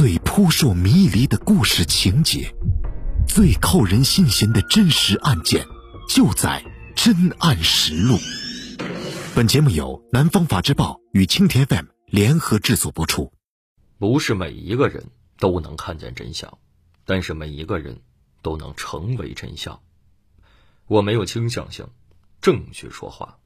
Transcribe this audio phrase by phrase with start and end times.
[0.00, 2.50] 最扑朔迷离的故事情节，
[3.28, 5.62] 最扣人心弦的真实案件，
[6.08, 6.64] 就在
[7.04, 8.14] 《真案实录》。
[9.34, 13.30] 本节目由南方法制报与青田 FM 联合制作播出。
[13.98, 15.04] 不是每一个人
[15.38, 16.56] 都能看见真相，
[17.04, 18.00] 但是每一个人
[18.40, 19.82] 都能成为真相。
[20.86, 21.86] 我没有倾向性，
[22.40, 23.36] 证据说话。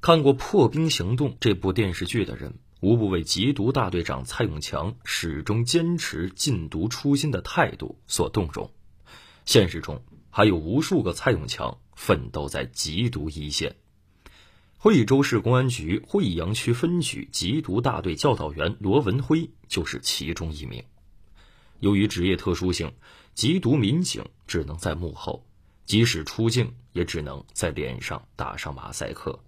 [0.00, 2.54] 看过《破冰行动》这部电视剧的人，
[2.84, 8.70] 无不为缉毒大队长蔡永强始终坚持禁毒初心的态度所动容。
[9.46, 13.74] 现实中，还有无数个蔡永强奋斗在缉毒一线。
[14.76, 20.84] 惠州市公安局惠阳区分局缉毒大队教导员罗文辉就是其中一名。
[21.80, 22.92] 由于职业特殊性，
[23.34, 25.46] 缉毒民警只能在幕后，
[25.86, 29.42] 即使出镜，也只能在脸上打上马赛克。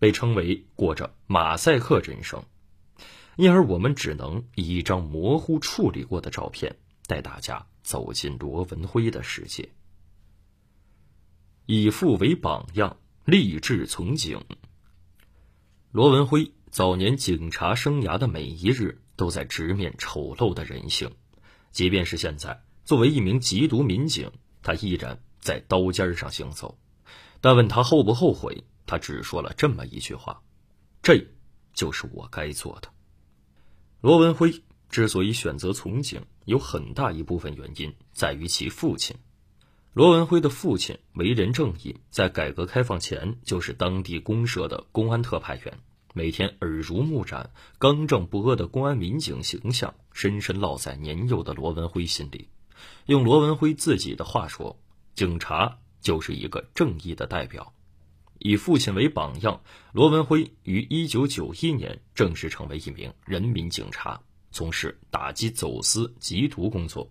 [0.00, 2.44] 被称为过着马赛克人生，
[3.36, 9.70] 因而我们只能以一张模糊处理过的照片带大家走进罗文辉的世界。
[11.66, 14.40] 以父为榜样，立志从警。
[15.90, 21.10] 罗文辉早年警察生涯的每一日都在直面丑陋的人性，
[21.70, 24.30] 即便是现在，作为一名缉毒民警，
[24.62, 26.78] 他依然在刀尖上行走。
[27.40, 28.64] 但问他后不后悔？
[28.84, 30.42] 他只说了这么一句话
[31.02, 31.26] ：“这，
[31.72, 32.88] 就是我该做的。”
[34.02, 39.14] 罗文辉之所以选择从警，有很大一部分原因在于其父亲。
[39.92, 45.78] 罗文辉的父亲为人正义，在改革开放前就是当地公社的公安特派员，
[46.14, 52.48] 每天耳濡目染刚正不阿的公安民警形象，深深烙在年幼的罗文辉心里。
[53.06, 54.80] 用罗文辉自己的话说
[55.14, 57.72] ：“警察就是一个正义的代表。”
[58.44, 59.60] 以父亲为榜样，
[59.92, 67.08] 罗文辉于一九九一年正式成为一名人民警察，从事打击走私缉毒工作。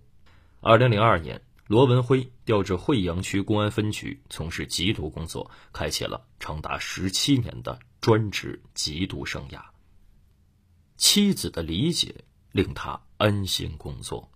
[0.59, 9.61] 二零零二年，罗文辉调至惠阳区公安分局从事缉毒工作，开启了长达十七年的专职缉毒生涯。
[10.97, 12.13] 妻子的理解
[12.51, 14.29] 令他安心工作。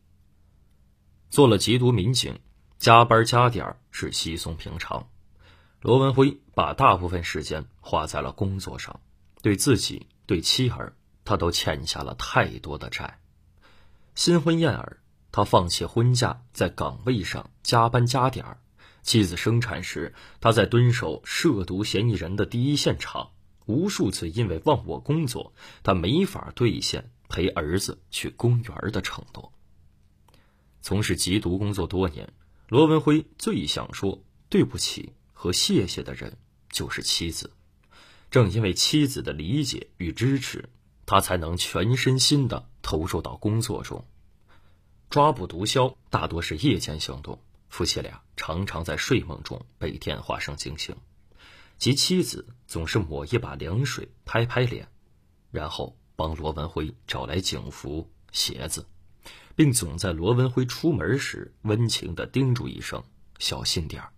[1.29, 2.39] 做了缉毒民警，
[2.77, 5.05] 加班加点是稀松平常。
[5.85, 8.99] 罗文辉把大部分时间花在了工作上，
[9.43, 13.19] 对自己、对妻儿，他都欠下了太多的债。
[14.15, 14.97] 新婚燕尔，
[15.31, 18.57] 他放弃婚假，在岗位上加班加点儿。
[19.03, 23.29] 妻子生产时，他在蹲守涉毒嫌疑人的第一现场。
[23.67, 25.53] 无数次因为忘我工作，
[25.83, 29.51] 他没法兑现陪儿子去公园的承诺。
[30.81, 32.33] 从事缉毒工作多年，
[32.69, 35.13] 罗文辉最想说对不起。
[35.45, 36.35] 和谢谢的人
[36.71, 37.51] 就是妻子，
[38.31, 40.67] 正因为妻子的理解与支持，
[41.05, 44.03] 他才能全身心的投入到工作中。
[45.07, 47.39] 抓捕毒枭大多是夜间行动，
[47.69, 50.95] 夫妻俩常常在睡梦中被电话声惊醒，
[51.77, 54.87] 其妻子总是抹一把凉水，拍拍脸，
[55.51, 58.83] 然后帮罗文辉找来警服、鞋子，
[59.55, 63.03] 并总在罗文辉出门时温情的叮嘱一声
[63.37, 64.11] ：“小心点儿。”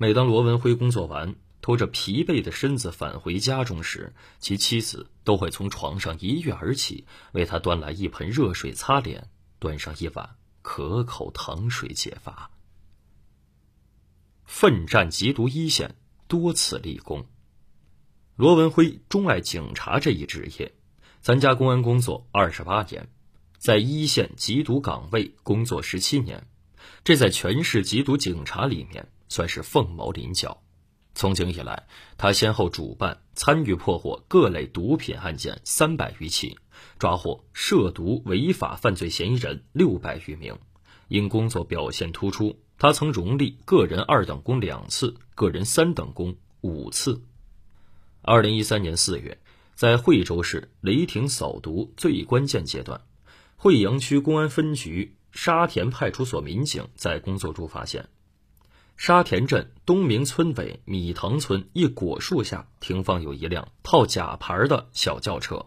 [0.00, 12.52] 每当罗文辉工作完，拖着疲惫的身子返回家中时，其妻子都会从床上一跃而起，为他端来一盆热水擦脸，端上一碗可口糖水解乏。
[14.44, 15.96] 奋战缉毒一线，
[16.28, 17.26] 多次立功。
[18.36, 20.72] 罗文辉钟爱警察这一职业，
[21.22, 23.08] 参加公安工作二十八年，
[23.58, 26.46] 在一线缉毒岗位工作十七年，
[27.02, 29.08] 这在全市缉毒警察里面。
[29.28, 30.62] 算是凤毛麟角。
[31.14, 36.56] 从警以来，他先后主办、参与破获各类毒品案件三百余起，
[36.98, 40.56] 抓获涉毒违法犯罪嫌疑人六百余名。
[41.08, 47.22] 因工作表现突出，他曾荣立个人二等功两次，个人三等功五次。
[48.22, 49.38] 二零一三年四月，
[49.74, 53.00] 在惠州市雷霆扫毒最关键阶段，
[53.56, 58.08] 惠阳区公安分局沙田派出所民警在工作中发现。
[58.98, 65.66] 沙田镇东明村尾米塘村一果树下停放有一辆套假牌的小轿车，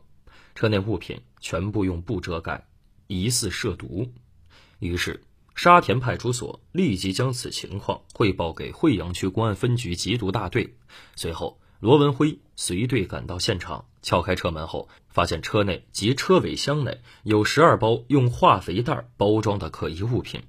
[0.53, 2.67] 车内物品全部用布遮盖，
[3.07, 4.11] 疑似涉毒。
[4.79, 5.23] 于是
[5.55, 10.75] 沙田派出所立即将此情况汇报给惠阳区公安分局缉毒大队。
[11.15, 20.43] 随后，罗文辉随队赶到现场，撬开车门后，发现车内及车尾箱内有十二包用化肥袋包装的可疑物品。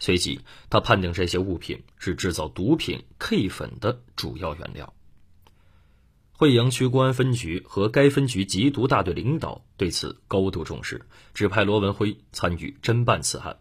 [0.00, 4.92] 随即，他判定这些物品是制造毒品 K 粉的主要原料。
[6.32, 11.02] 惠阳区公安分局和该分局缉毒大队领导对此高度重视，
[11.34, 13.58] 指派罗文辉参与侦办此案。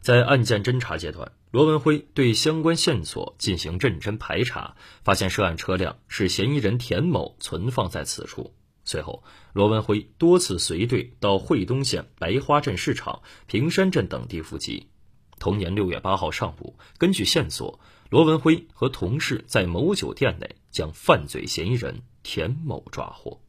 [0.00, 4.74] 在案件侦查阶段，罗文辉对相关线索进行认真排查，
[5.04, 8.52] 发现涉案车辆是嫌疑人田某存放在此处。
[8.84, 9.22] 随后，
[9.52, 14.88] 罗文辉多次随队到惠东县白花镇市场、平山镇等地伏击。
[15.38, 17.78] 同年六月八号上午，根据线索，
[18.10, 23.40] 罗文辉和同事在某酒店内将犯罪嫌疑人田某抓获。